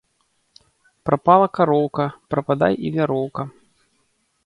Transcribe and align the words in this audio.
Прапала 1.09 1.47
кароўка, 1.57 2.09
прападай 2.35 2.73
і 2.85 2.95
вяроўка 2.99 3.41